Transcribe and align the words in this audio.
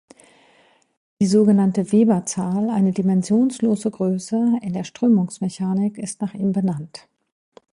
Die 1.21 1.27
sogenannte 1.27 1.91
Weber-Zahl, 1.91 2.71
eine 2.71 2.91
dimensionslose 2.91 3.91
Größe 3.91 4.57
in 4.63 4.73
der 4.73 4.83
Strömungsmechanik, 4.83 5.99
ist 5.99 6.21
nach 6.21 6.33
ihm 6.33 6.53
benannt. 6.53 7.07